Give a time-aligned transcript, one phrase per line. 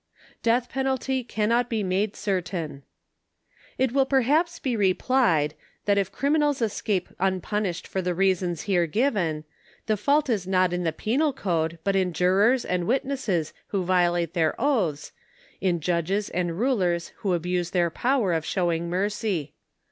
[0.41, 2.81] DEATH PENALTY CANNOT BE MADE CERTAIN.
[3.77, 5.53] It will perhaps be replied,
[5.85, 9.43] that if criminals escape unpunished for the reasons here given,
[9.85, 14.33] the fault is not in the penal code, but in jurors and witnesses who violate
[14.33, 15.11] their oaths,
[15.61, 19.53] in judges and rulers who abuse their power of showing mercy.